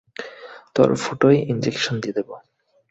[0.75, 2.29] তোর ফুটোয় ইঞ্জেকশন দিয়ে দেব!